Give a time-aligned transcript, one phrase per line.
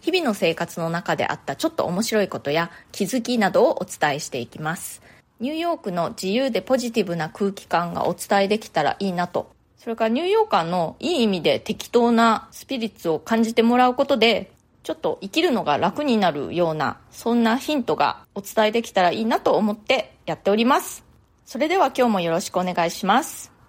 [0.00, 5.02] 日々の生活の中であったちょっと面白いことや気づきなどをお伝えしていきます。
[5.40, 9.50] ニューヨークの自由でポジティブな空気感がお伝えできたらいいなと。
[9.78, 21.04] それからニューヨーカーのいい意味で適当なスピリッツを感じてもらうことで、ちょっと生きるのが楽になるような、そんなヒントがお伝えできたらいいなと思ってやっております。
[21.46, 23.59] それでは今日もよろしくお願いします。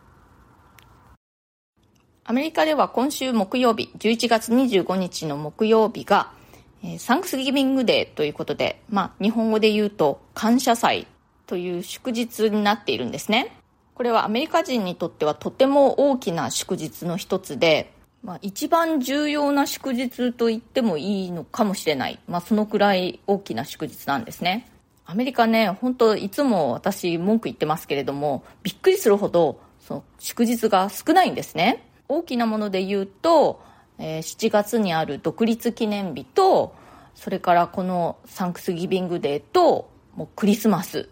[2.32, 6.32] アメリカでは今週木曜日、11月25日の木曜日が、
[6.82, 11.08] えー、サンクスギビングデーということで、まあ、日本語で言うと感謝祭
[11.46, 13.54] という祝日になっているんですね。
[13.96, 17.92] これはアメリカ人にとってはとても大きな祝日の一つで、
[18.24, 22.18] まあ、一番重要な祝日と言ってもいいのかもしれない。
[22.30, 24.72] まあ、そのくらい大きな祝日なんですね。
[25.06, 31.91] アメリカね、本当いつも私文句言ってますけれども、びっくりするほど、その祝日が少ないんですね。
[32.12, 33.62] 大きなもので言うと、
[33.98, 36.76] えー、7月にある独立記念日と、
[37.16, 41.10] それからこのサンクスギビングデーと、もうクリスマス。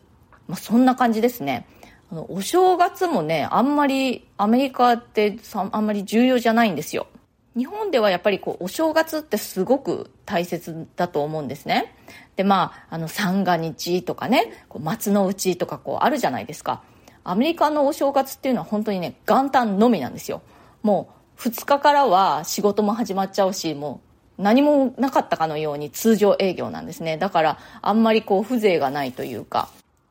[0.48, 1.68] まあ、そんな感じですね。
[2.12, 7.08] あの、お正月もね、あんまり、アメリカってあんまり重要じゃないんですよ。
[7.56, 11.96] 日本ではやっぱりこう、お正月ってすごく大切だと思うんですね。
[12.36, 16.82] で、まあ、あの、三が日とかね、こう松の内とかこう、あるじゃないですか。
[17.24, 20.42] アメリカのお正月っていうのは本当にね、元旦のみなんですよ。
[20.84, 24.02] もう2日からは仕事も始まっちゃうしも
[24.38, 27.18] う何もなかったかのように通常営業なんですね。
[27.18, 29.70] だからあんまりこう風情がないというか。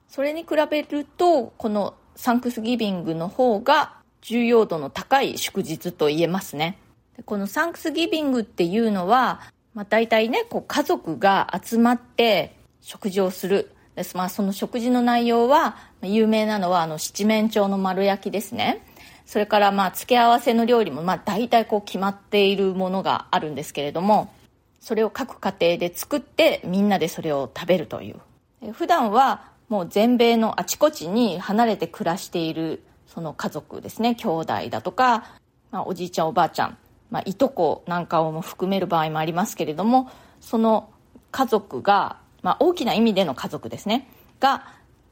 [0.08, 6.78] それに比べるとこのサンクスギビングの方が重要度の高い祝日と言えますね。
[7.24, 9.40] このサンクスギビングっていうのは、
[9.74, 13.72] まあ、大体ねこう家族が集まって食事をする。
[13.94, 18.84] です、まあ、その食事の内容は有名なのはあの七面鳥の丸焼きですね。
[19.28, 24.32] それからまあ付け合わせの料理もまあ大体こう決まっているものがあるんですけれども、
[24.80, 28.72] それを各家庭で作ってみんなでそれを食べるという。
[28.72, 35.26] 普段はもう全米のあちこちに離れて暮らしているその家族ですね、兄弟だとか、
[35.70, 36.78] まあ、おじいちゃんおばあちゃん、
[37.10, 40.10] まあ、いとこなんかをも含める場合もありますけれども、
[40.40, 40.88] その
[41.32, 44.08] 家族が、まあ、大きな意味での家族ですね、
[44.40, 44.64] が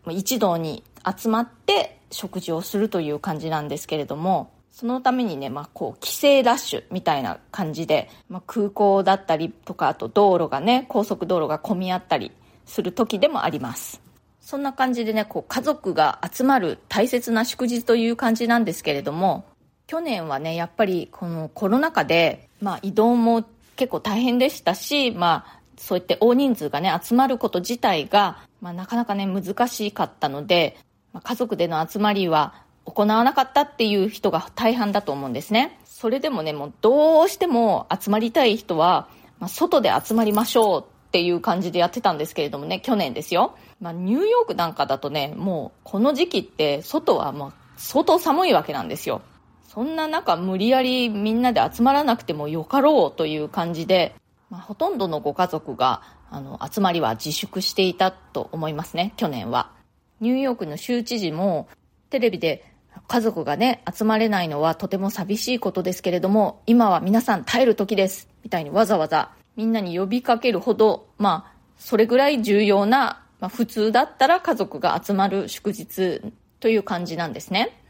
[0.08, 12.32] 一堂に集まって食事をするという感じなんですけれども、そのためにね、まあ、こう、帰省ラッシュみたいな感じで、まあ、空港だったりとか、あと道路がね、高速道路が混み合ったり
[12.66, 14.02] する時でもあります。
[14.40, 19.44] そんな感じでね、こう、家族が集まる大切な祝日という感じなんですけれども、
[19.86, 23.44] 去年はね、やっぱりこのコロナ禍で、まあ、移動も
[23.76, 30.76] 結構大変でしたし、まあ、そういって大人数がね、集まること自体が、まあ、なかなかね、難しかったので、
[31.16, 32.52] ま、家族での集まりは
[32.84, 35.78] 行わなかったっていう人が大半だと思うんですね。
[35.84, 43.56] それでもね、もうどうしても集まりたい人は、まあ、外で集まりましょうっていう感じでやってたんですけれどもね、去年ですよ。
[43.80, 49.22] まあ、ニューヨークなんかだとね、もうこの時期って外はもう相当寒いわけなんですよ。
[49.66, 54.14] そんな中無理やりみんなで集まらなくてもよかろうという感じで、
[54.50, 59.75] まあ、ほとんどのご家族があの集まりは自粛していたと思いますね、去年は。
[60.20, 61.68] ニューヨークの州知事も
[62.10, 62.64] テレビで
[63.08, 68.28] 家族がね、集まれないのはとても寂しいことですけれども、今は皆さん耐える時です。
[68.42, 76.22] みたいにわざわざみんなに呼びかけるほど、まあ、それぐらい重要な、まあ、普通だったら家族が集まる祝日
[76.60, 77.80] という感じなんですね。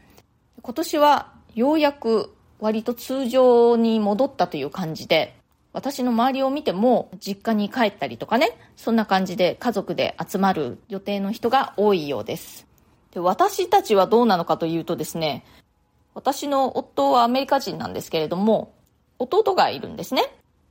[0.61, 5.36] 今年はようやく割と通常に戻ったという感じで、
[5.77, 12.65] 私の周りを見ても実家に帰ったりとかね、そんな感じで家族で集まる予定の人が多いようです。
[13.11, 15.45] で私たちはどうなのかというとですね、
[16.15, 18.73] 私の夫はアメリカ人なんですけれども、
[19.19, 20.23] 弟がいるんですね。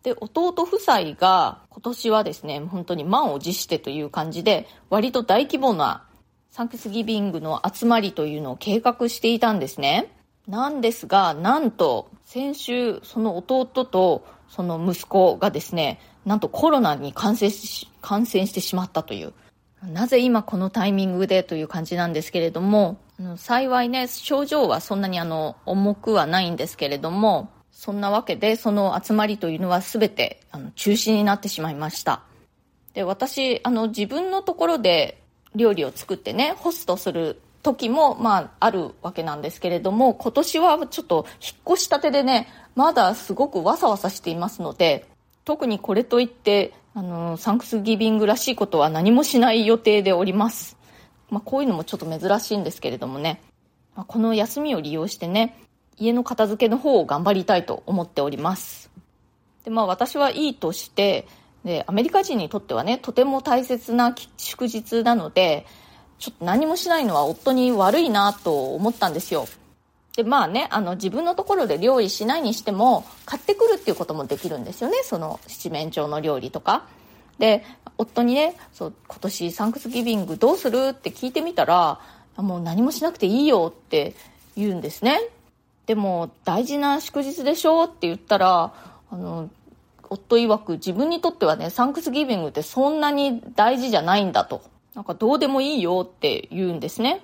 [0.03, 6.05] で、弟夫妻が今年はですね、本当に満を持してという感じで、割と大規模な
[6.51, 10.13] サンクスギビングの集まりというのを計画していたんですね。
[10.49, 19.33] なんですが、なんと、先週、その弟とその息子がですね、なんとコロナに感染し、感染してしまったという。
[19.83, 22.99] なぜ今このタイミングでという感じなんですけれども、
[23.37, 32.23] 幸いね、症状はそんなにあの、重くはないんですけれども、そんなわけで、その集まりというのは全てあの中止になってしまいました。
[32.95, 35.23] で、私、あの、自分のところで
[35.55, 42.47] 料理を作ってね、ホストする時も、まあ、あるわけなんですけれども、今年はちょっと引っ越したてでね、
[42.77, 45.09] まだすごくわさわさしていますので、
[45.45, 50.77] 特にこれといって、あの、サンクスギビングらしいことは何もしない予定でおります。
[51.29, 53.41] まあ、こういうのもちょっと珍しいんですけれどもね、
[53.97, 55.59] まあ、この休みを利用してね、
[55.99, 58.91] 家の片付けの方を頑張りたいと思っております。
[59.65, 61.27] で、まあ私はいいとして、
[61.65, 65.67] で、アメリカ人にとってはね、とても大切な祝日なので、
[66.19, 69.47] ちょっと何もしないのは夫に悪いなと思ったんですよ。
[70.17, 74.99] で、まあね、あの、自分のところで料理しないにしても、買ってくるっていうこともできるんですよね。
[75.05, 76.87] その七面鳥の料理とか。
[77.39, 77.65] で、
[77.99, 82.01] 夫にね、そう、今年サンクスギビングどうするって聞いてみたら、
[82.37, 84.15] もう何もしなくていいよって
[84.57, 85.21] 言うんですね。
[85.87, 88.73] でも、大事な祝日でしょって言ったら、
[89.11, 89.51] あの、
[90.09, 94.63] 夫曰く自分にとってはね、サンクスギビングってそんなに大事じゃないんだと。
[94.97, 97.21] なんかどうでもいいよって言うんですね。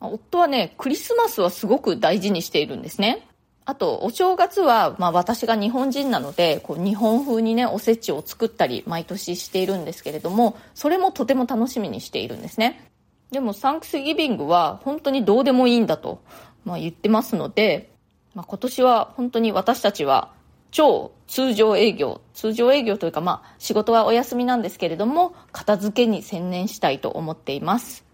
[0.00, 3.26] 夫はね、クリスマスはすごく大事にしているんですね。
[3.64, 12.88] あと、お正月は、まあ私が日本人なので、こう日本風にね、おせちを作ったり、毎年しているんですけれども、それもとても楽しみにしているんですね。
[13.32, 16.20] でも、サンクスギビングは本当にどうでもいいんだと、
[16.64, 17.90] まあ、言ってますので、
[18.36, 20.30] まあ、今年は本当に私たちは
[20.76, 28.04] 超通常営業、通常営業というかまあ仕事はお休みなんですけれども、片付けに専念したいと思っています。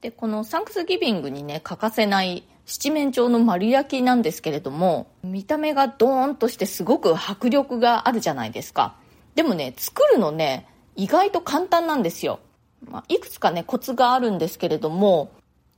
[0.00, 8.96] で、このサンクスギビングにね、欠かせない七面鳥の丸焼きなんですけれども、見た目がドーンとしてすごく迫力があるじゃないですか。
[9.34, 10.66] でもね、作るのね、
[10.96, 12.40] 意外と簡単なんですよ。
[12.88, 15.30] まあ、いくつかね、コツがあるんですけれども、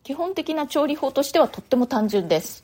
[0.05, 2.64] 基本的な調理法としてはとっても単純です。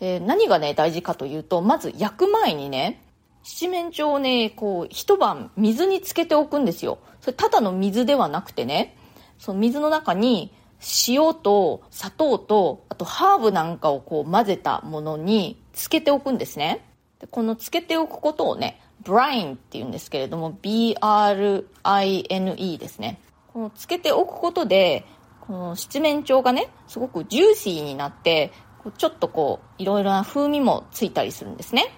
[0.00, 3.02] えー、何がね、大事かというと、まず焼く前にね、
[3.42, 6.98] 七面鳥をね、こう、一晩水につけておくんですよ。
[7.20, 8.96] それただの水ではなくてね、
[9.38, 10.52] その水の中に
[11.08, 16.84] 塩と砂糖と、あとハーブなんかをこう混ぜたものにつけておくんですね。
[17.20, 21.58] でこのつけておくことをね、ブラインって言うんですけれども、B-R-I-N-E
[22.78, 23.20] ですね。
[23.52, 25.04] このつけておくことで、
[25.40, 28.52] この七面鳥がね、すごくジューシーになって、
[28.96, 31.92] ちょっとこう、いろいろな風味もついたりするんですね。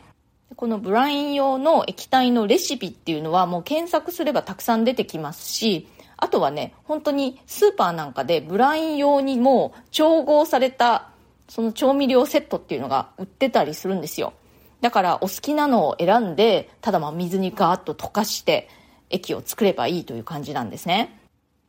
[0.56, 11.08] このブライン用の液体のレシピっていうのはもう検索すればたくさん出てきますし、あとはね、本当にスーパーなんかでブライン用にも調合された
[11.48, 14.34] その調味料セットっていうのが売ってたりするんですよ。
[14.81, 18.69] だからお好きなのを選んで、ただまあ水にガーッと溶かして
[19.10, 21.19] 液を作ればいいという感じなんですね。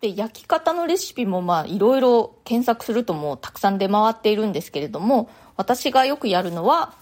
[0.01, 6.95] で、焼き方のレシピもまあいろいろ検索するともうたくさん出回っているんですけれども、私がよくやるのは、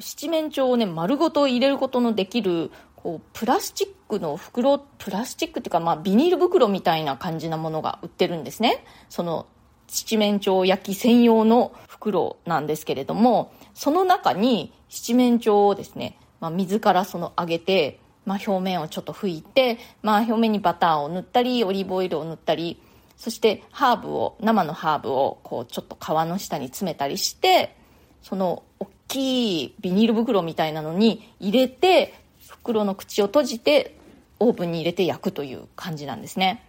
[0.00, 8.84] 七面鳥をね、丸ごと入れることのできる、こう、プラスチックの袋、プラスチックっていうかまあビニール袋みたいな感じなものが売ってるんですね。
[9.10, 9.46] その、
[9.88, 22.78] 七面鳥焼き専用の袋なんですけれども、その中に七面鳥をですね、まあ、水からその揚げて、まあ、表面をちょっと拭いて、まあ、表面にバターを塗ったり、オリーブオイルを塗ったり、
[23.16, 27.74] そしてハーブを、生のハーブをこうちょっと皮の下に詰めたりして、
[28.20, 32.14] その大きいビニール袋みたいなのに入れて、
[32.46, 33.96] 袋の口を閉じて
[34.38, 36.62] オーブンに入れて焼くという感じなんですね。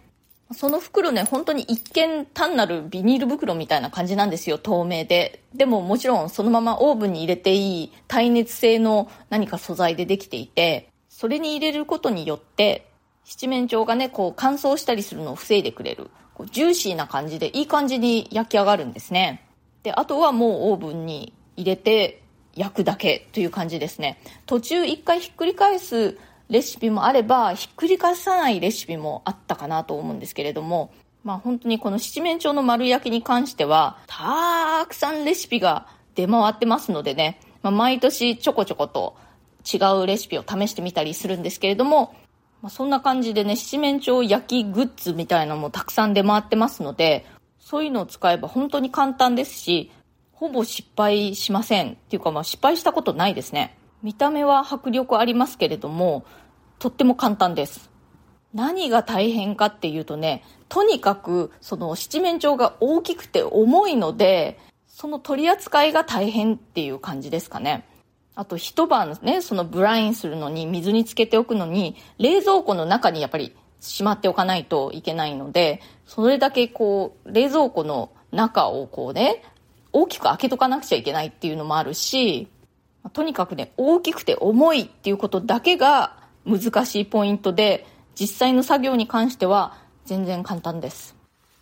[0.52, 5.42] その袋ね、本当に一見単なるビニール袋みたいな感じなんですよ、透明で。
[5.54, 12.88] でももちろんそのままオーブンに入れていい耐熱性の何か素材でできていて、それに入れることによって、
[13.24, 16.12] 七面鳥がね、こう乾燥したりするのを防いでくれる。
[16.32, 19.44] こうジューシーな感じでいい感じに焼き上がるんですね。
[19.82, 22.22] で、あとはもうオーブンに入れて
[22.54, 24.22] 焼くだけという感じですね。
[24.46, 26.16] 途中一回ひっくり返す
[26.50, 30.92] レシピもあれば、ひっくり返さないレシピもあったかなと思うんですけれども、
[31.24, 39.16] まあ本当にこの七面鳥の丸焼きに関しては、たくさんレシピが出回ってますのでね、まあ、毎年ちょこちょこと
[39.70, 42.14] 違うレシピを試してみたりするんですけれども、
[42.62, 47.26] まあ、そんな感じでね、七面鳥焼きグッズみたいなのもたくさん出回ってますので、
[47.58, 49.92] そういうのを使えば本当に簡単ですし、
[50.32, 51.92] ほぼ失敗しません。
[51.92, 53.76] っていうかまあ失敗したことないですね。
[54.02, 56.24] 見た目は迫力ありますけれども、
[56.78, 57.90] とっても簡単です。
[58.54, 67.87] 何が大変かっていうとね、とにかくその七面鳥が大きくて重いので、その取り扱いが大変っていう感じですかね。
[68.38, 79.42] あと一晩ね、そのブラインするのに、水につけておくのに、冷蔵庫の中にやっぱりしまっておかないといけないので、それだけこう、冷蔵庫の中をこうね、
[79.92, 82.46] 大きく開けとかなくちゃいけないっていうのもあるし、
[83.12, 86.16] とにかくね、大きくて重いっていうことだけが
[86.46, 91.16] 難しいポイントで、実際の作業に関しては全然簡単です。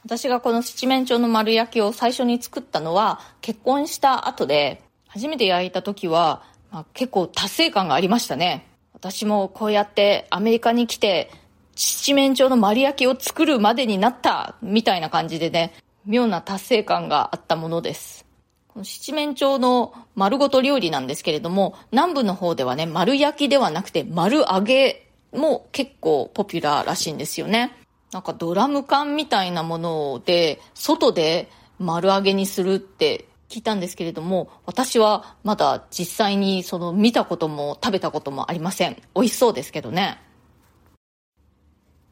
[0.05, 6.43] 私がこの七面鳥の丸焼きを最初に作ったのは結婚した後で初めて焼いた時は、
[6.77, 11.31] まあ、結構達成感がありましたね私もこうやってアメリカに来て
[11.75, 15.73] 七面鳥の丸焼きを作るまでになったみたいな感じでね
[16.05, 18.27] 妙な達成感があったものです
[18.69, 27.75] この七面鳥の丸ごと料理なんですけれども、南部の方ではね、丸焼きではなくて丸揚げも結構ポピュラーらしいんですよね。
[28.13, 38.97] なんかドラム缶みたいなもので、外で丸揚げにするって聞いたんですけれども、私はまだ実際にその見たことも食べたこともありません。
[39.15, 40.21] 美味しそうですけどね。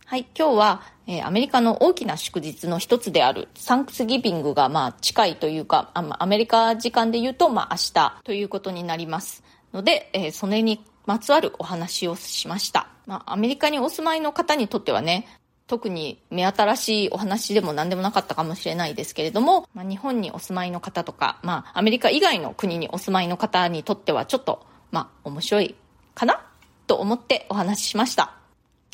[0.07, 12.89] はい、今日は、えー、アメリカの大きな祝日の一つであるサンクスギビングがまあ近いというかあ、アメリカ時間で言うとまあ明日ということになりますので、えー、それにまつわるお話をしました。
[13.07, 15.27] まあ、アメリカにお住まいの方にとってはね、
[15.67, 25.75] 特に目新しいお話でも何でもなかったかもしれないですけれども、まあ、日本にお住まいの方とか、まあ、アメリカ以外の国にお住まいの方にとってはちょっと、まあ、面白い
[26.15, 26.45] かな
[26.87, 28.35] と思ってお話ししました。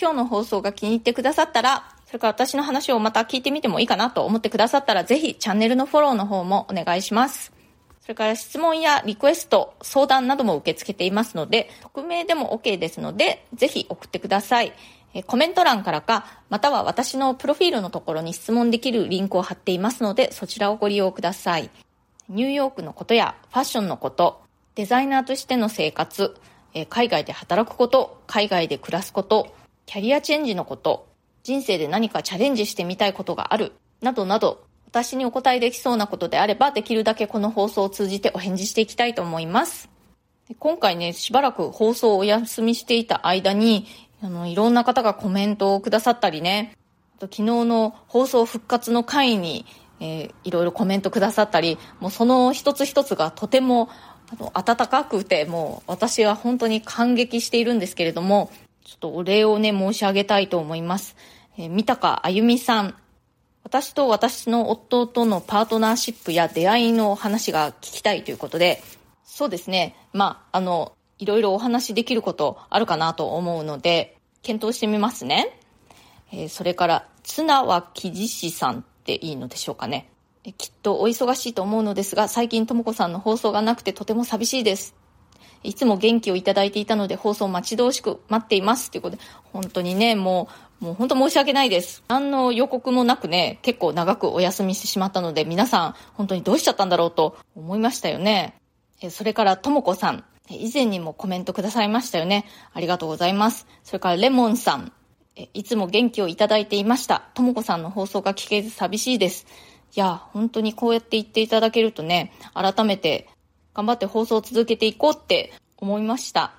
[0.00, 7.52] 今日の放送が気に入ってくださったら、それから私の話をまた聞いてみてもいいかなと思ってくださったら、ぜひチャンネルのフォローの方もお願いします。
[8.00, 14.72] それから質問やリクエスト、相談なども受け付けていますので、匿名でも OK ですので、ぜひ送ってください。
[15.12, 21.70] えコメント欄からか、または私のプロフィールのところに質問できるリンクを貼っていますので、そちらをご利用ください。
[22.28, 24.40] ニューヨークのことやファッションのこと、
[24.76, 26.36] デザイナーとしての生活、
[26.88, 29.52] 海外で働くこと、海外で暮らすこと、
[29.86, 31.08] キャリアチェンジのこと、
[31.42, 39.88] 人生で何かチャレンジしてみたいことがある、などなど、私にお答えできそうなことであれば、できるだけこの放送を通じてお返事していきたいと思います。
[40.58, 43.86] 今回ね、しばらく放送をお休みしていた間に、
[44.22, 46.76] あの、いろんな方がコメントをくださったりね、
[47.20, 49.66] 昨日の放送復活の回に、
[50.00, 53.90] えー、いろいろコメントくださったり、もうその一つ一つがとても
[54.30, 58.50] あの温かくて、もう私は本当に感激しているんですけれども、
[58.84, 61.16] ちょっとお礼をね、申し上げたいと思います。
[61.58, 62.94] えー、三高あゆみさん。
[63.62, 68.82] 私と私の夫とのパートナーシップや出会いの話が聞きたいということで、
[69.24, 69.94] そうですね。
[70.12, 75.56] まあ、あの、いろいろお話できることあるかなと思うので、検討してみますね。
[76.32, 80.10] えー、それから、綱脇地師さんっていいのでしょうかね。
[80.42, 84.94] えきっとお忙しいと思うのですが、最近ともこさんの放送がなくてとても寂しいです。
[85.62, 88.90] いつも元気をいただいていたので放送待ち遠しく待っています。
[88.90, 89.22] ということで、
[89.52, 90.48] 本当にね、も
[90.80, 92.02] う、もう本当申し訳ないです。
[92.08, 98.54] 何の予告もなくね、結構長くお休みしてしまったので、皆さん、本当にどうしちゃったんだろうと思いましたよね。
[99.10, 100.24] それから、ともこさん。
[100.50, 102.44] 以前にもコメントくださいましたよね。
[102.72, 103.66] ありがとうございます。
[103.84, 104.92] それから、レモンさん。
[105.54, 107.22] いつも元気をいただいていました。
[107.34, 109.46] ともこさんの放送が聞けず寂しいです。
[109.96, 113.28] いや、本当にこうやって言っていただけるとね、改めて
[113.74, 116.52] 頑張って放送を続けていこうって思いました。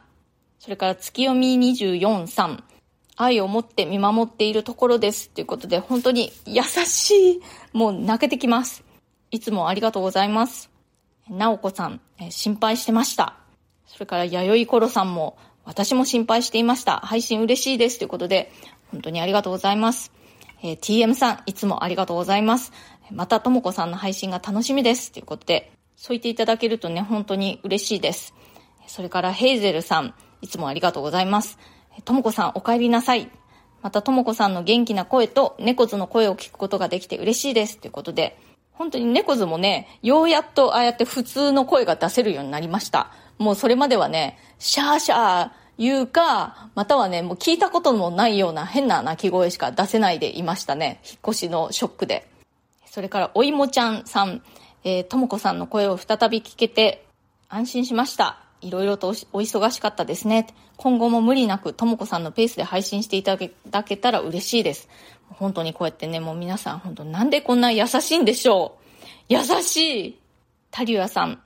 [0.59, 2.63] それから月読み24さん。
[3.17, 5.29] 愛を持って見守っているところです。
[5.29, 7.41] ということで、本当に優しい。
[7.73, 8.83] もう泣けてきます。
[9.29, 10.71] いつもありがとうございます。
[11.29, 13.40] なおこさん、心配してました。
[13.91, 17.01] それから、弥生コロさんも、私も心配していました。
[17.01, 17.97] 配信嬉しいです。
[17.99, 18.49] ということで、
[18.89, 20.13] 本当にありがとうございます。
[20.63, 22.71] えー、TM さん、いつもありがとうございます。
[23.11, 25.11] また、ともこさんの配信が楽しみです。
[25.11, 28.33] ということで、そう言っていただけるとね、本当に嬉しいです。
[28.87, 31.59] それからヘイゼルさん、いつもありがとうございます。
[32.05, 33.29] ともこさん、お帰りなさい。
[33.81, 37.77] また、ともこさんの元気な声と猫図の声を聞くことができて嬉しいです。
[37.77, 38.39] ということで、
[38.71, 43.11] 本当に猫図もね、ようやっとああやって普通の声が出せるようになりました。
[43.41, 51.01] もうそれまではね、シャーシャー言うか、またはね、もう聞いたこともないような変な鳴き声しか出せないでいましたね。
[51.03, 52.27] 引っ越しのショックで。
[52.85, 54.43] それから、おいもちゃんさん、
[54.83, 57.05] えー、ともこさんの声を再び聞けて
[57.49, 58.37] 安心しました。
[58.61, 60.47] いろいろとお忙しかったですね。
[60.77, 63.37] 今後も無理なくともこさんのペースで配信していた
[63.69, 64.87] だけたら嬉しいです。
[65.29, 68.77] 本当にこうやってね、もう皆さん本当なんでこんな優しいんでしょ
[69.29, 69.33] う。
[69.33, 70.19] 優しい。
[70.69, 71.41] タリュアさん、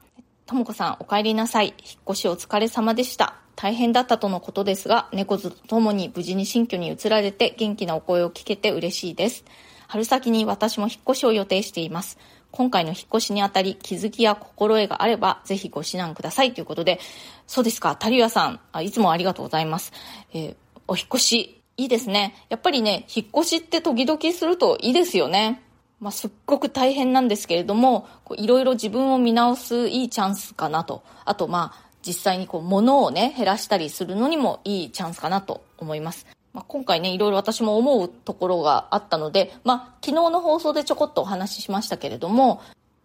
[0.45, 1.67] ともこさんお帰りなさい。
[1.69, 1.75] 引っ
[2.11, 3.35] 越しお疲れ様でした。
[3.55, 9.43] 大変だったとのことですが、猫図とともに無事に新居に移られて元気なお声を聞けて嬉しいです。
[9.87, 12.19] 春先に私も引っ越しを予定しています。
[12.51, 16.99] 今回の引っ越しにあたり気づきや心得があればぜひご指南くださいということで、
[17.47, 19.93] そうですか、タリアさん、あいつもありがとうございます。
[20.31, 20.55] えー、
[20.87, 22.35] お引っ越し、いいですね。
[22.49, 25.64] やっぱりね、引っ越しって時々するといいですよね。
[26.05, 28.07] まあ、すっごく大変なんですけれども、
[28.37, 31.01] いろいろ自分を見直すいいチャンスかなと。
[31.25, 36.27] あと、まあ、実際にこう、物をね、減らしたりするのにもいいチャンスかなと思います。
[36.53, 42.61] まあ、今回ね、いろいろ私も思うところがあったので、まあ、昨日の放送でちょこっとお話ししましたけれども、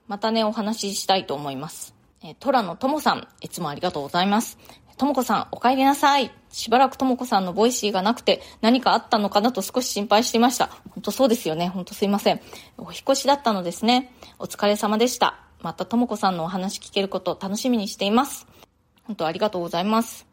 [0.06, 1.94] またね、お話ししたいと思います。
[2.22, 4.58] えー、トラのともさん、いつもありがとうございます。
[5.00, 6.30] ともこさん、お帰りなさい。
[6.50, 9.50] しばらくともこさんの Voicyがなくて何かあったのかな？
[9.50, 10.66] と少し心配していました。
[10.90, 11.68] 本当そうですよね。
[11.68, 12.40] 本当すいません。
[12.76, 14.12] お引越しだったのですね。
[14.38, 15.38] お疲れ様でした。
[15.62, 18.46] またともこさんのお話聞けること楽しみにしています。
[19.04, 20.26] 本当ありがとうございます。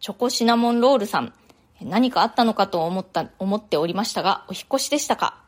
[0.00, 1.34] チョコシナモンロールさん。
[1.82, 5.42] 何かあったのかと思った、思っておりましたが、お引越しでしたか？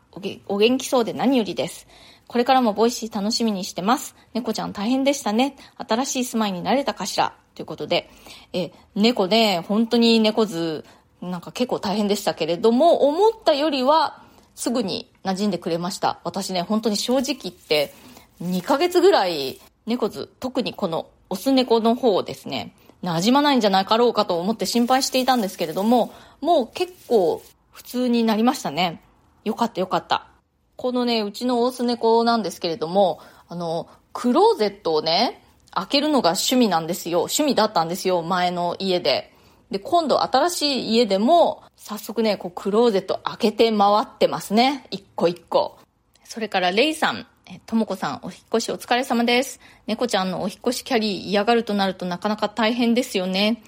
[0.47, 1.87] お元気そうで何よりです。
[2.27, 4.15] これからも Voicy楽しみにしてます。
[4.35, 5.57] 猫ちゃん大変でしたね。
[5.79, 7.33] 新しい住まいになれたかしら？
[7.57, 8.11] ということで、
[8.53, 10.85] え、猫ね、本当に猫図、
[11.23, 14.23] なんか結構大変でしたけれども、思ったよりは
[14.55, 16.21] すぐに馴染んでくれました。
[16.23, 17.95] 私ね、本当に正直言って、
[18.43, 29.03] 2ヶ月ぐらい猫図、特にこのオス猫の方をですね、馴染まないんじゃなかろうかと思って心配していたんですけれども、もう結構普通になりましたね。
[29.45, 30.29] よかったよかった。
[30.77, 35.43] このね、うちのオス猫なんですけれども、あの、クローゼットをね、
[35.77, 37.21] 開けるのが趣味なんですよ。
[37.21, 39.33] 趣味だったんですよ、前の家で。
[39.71, 44.87] で、今度新しい家でも、早速ね、こう、クローゼット開けて回ってますね。
[44.91, 45.79] 一個一個。
[46.25, 47.27] それから、レイさん。
[47.67, 49.61] ともこさん、お引越しお疲れ様です。
[49.87, 53.63] 猫ちゃんのお引越しキャリー嫌がるとなるとなかなか大変ですよね。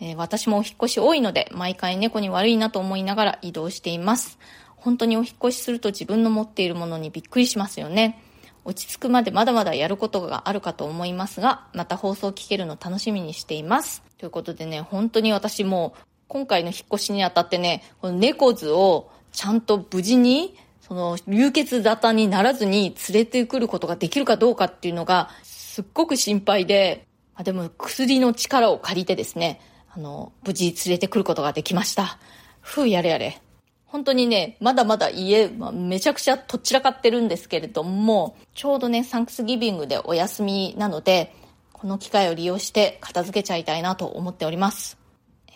[0.00, 4.38] えー、私もお引越し多いので、毎回猫に悪いなと思いながら移動しています。
[4.76, 8.22] 本当にお引越しすると自分の持っているものにびっくりしますよね。
[8.64, 14.02] 落ち着くまでまだまだやることがあるかと思いますが、また放送聞けるの楽しみにしています。
[14.18, 15.94] ということでね、本当に私も
[16.26, 29.60] 今回の引っ越しにあたってね、この猫図をちゃんと無事にその流血沙汰にならずに連れてくることができるかどうかっていうのがすっごく心配で、あでも薬の力を借りてですね、
[29.90, 32.18] あの、無事連れてくることができました。
[32.60, 33.40] ふう、やれやれ。
[33.88, 41.34] 本当にね、まだまだ家、まあ、めちゃくちゃとっちらかってるんですけれども、ちょうどね、サンクスギビングでお休みなので、
[41.72, 44.98] この機会を利用して片付けちゃいたいなと思っております。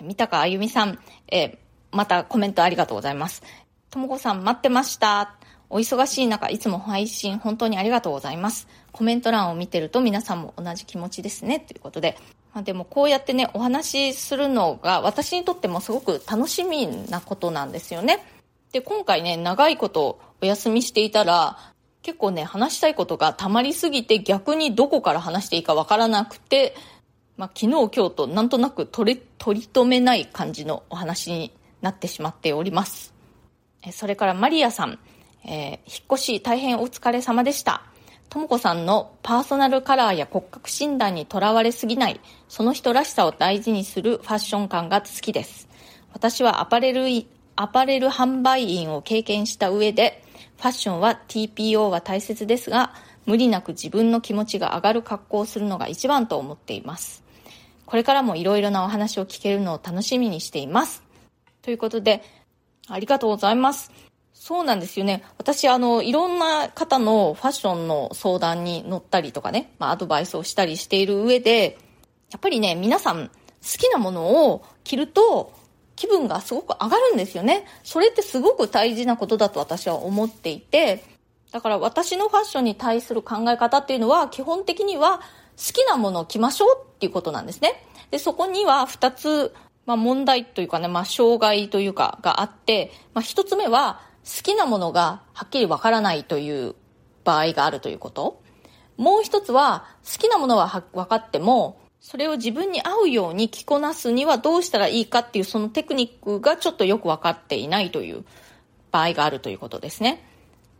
[0.00, 0.98] 三高あゆみさん、
[1.30, 1.58] え
[1.90, 3.42] またコメントありがとうございます。
[3.90, 5.36] ともこさん待ってました。
[5.68, 8.66] お忙しい中、いつも配信本当にありがとうございます。
[8.92, 11.60] コメント欄を見てると皆さんも同じ気持ちですね。
[11.60, 12.16] ということで。
[12.54, 18.24] まあ、でもこうやってね、お話しするのが私にとってもすごく楽しみなことなんですよね。
[18.72, 21.58] で、今回ね、長いことお休みしていたら、
[22.02, 26.74] 結構ね、話したいことが溜まりすぎて逆にどこから話していいかわからなくて、
[27.36, 33.14] まあ、昨日今日となんとなく取り、取り留めない感じのお話になってしまっております。
[33.92, 34.98] それからマリアさん、
[35.44, 35.78] えー、引っ
[36.12, 37.82] 越し大変お疲れ様でした。
[38.32, 42.18] ともこさんのパーソナルカラーや骨格診断にとらわれすぎない、
[42.48, 45.68] その人らしさを大事にするファッション感が好きです。
[46.14, 47.04] 私はアパレル、
[47.56, 50.24] アパレル販売員を経験した上で、
[50.56, 52.94] ファッションは TPO は大切ですが、
[53.26, 57.22] 無理なく自分の気持ちが上がる格好をするのが一番と思っています。
[57.84, 61.02] これからもいろいろなお話を聞けるのを楽しみにしています。
[61.60, 62.22] ということで、
[62.88, 63.92] ありがとうございます。
[64.44, 65.22] そうなんですよね。
[65.38, 71.78] 私、あの、いろんな方のファッションの相談に乗ったりとかね、まあ、アドバイスをしたりしている上で、
[72.32, 73.32] やっぱりね、皆さん好
[73.78, 75.52] きなものを着ると
[75.94, 77.66] 気分がすごく上がるんですよね。
[77.84, 81.04] それってすごく大事なことだと私は思っていて、
[81.52, 87.86] だから私のファッションに対する考え方っていうのは基本的には好きなものを着ましょうっていうことなんですね。
[88.10, 96.74] で、そこには二つまあ、問題というかね、まあ、障害というかがあって、まあ、一つ目は好きなものがはっきりわからないという
[97.24, 98.40] 場合があるということ。
[98.96, 108.24] もう一つは好きなものは分かっても、それを自分に合うように着こなすにはどうしたらいいかっていうそのテクニックがちょっとよく分かっていないという
[108.90, 110.24] 場合があるということですね。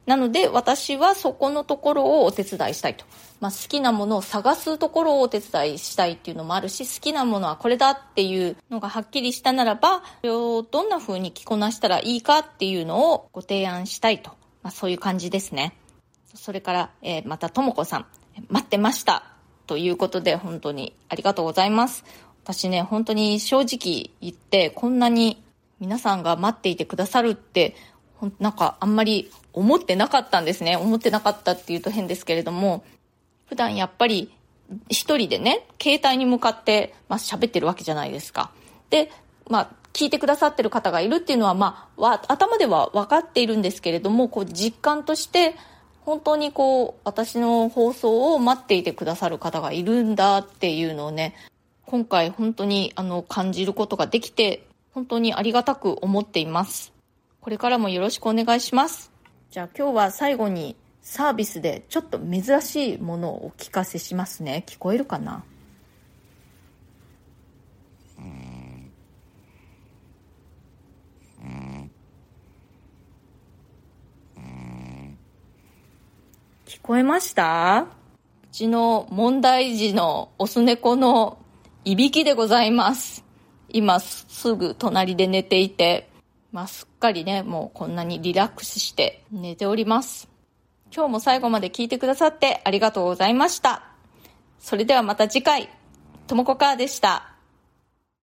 [0.06, 3.04] なので私はそこのところをお手伝いしたいと。
[3.40, 14.30] まあ、好きなものを探すところをお手伝いしたいっていうのもあるし、好きなものはこれだっていうのがはっきりしたならば、それをどんな風に着こなしたらいいかっていうのをご提案したいと。
[14.62, 15.76] まあ、そういう感じですね。
[16.34, 18.06] それから、えー、またともこさん、
[18.48, 19.24] 待ってました。
[19.66, 22.04] ということで、本当にありがとうございます。
[22.44, 25.42] 私ね、本当に正直言って、こんなに
[25.82, 27.74] 皆さんが待っていてくださるって
[28.38, 30.76] なんかあんまり思ってなかったんですね。
[30.76, 32.84] 思ってなかったっていうと変ですけれども、
[33.46, 34.32] 普段やっぱり
[34.88, 38.50] 一人でね、携帯に向かって、まあ、喋ってるわけじゃないですか。
[38.90, 39.10] で、
[39.48, 45.54] まあ、聞いてくださってる方がいるっていうのは、まあ、頭では分かっているんですけれども、こう、実感として、
[46.04, 51.34] 本当にこう、私の放送を待っていてくださる方がいるんだっていうのをね、
[51.84, 56.91] 今回本当にあの、感じることができて、本当にありがたく思っています。
[57.42, 59.10] これからもよろしくお願いします。
[59.50, 64.62] じゃあ今日は最後にサービスでちょっと珍しいものをお聞かせしますね。
[64.64, 65.42] 聞こえるかな？
[76.64, 77.80] 聞こえました？
[77.80, 77.86] う
[78.52, 81.38] ちの問題児のオス猫の
[81.84, 83.24] いびきでございます。
[83.68, 86.08] 今すぐ隣で寝ていて、
[86.52, 90.28] まあ、すっかりね、もうこんなにリラックスして寝ております。
[90.94, 93.82] 今日も最後まで聞いてくださってありがとうございました。
[94.60, 95.70] それではまた次回、
[96.26, 97.31] ともこかーでした。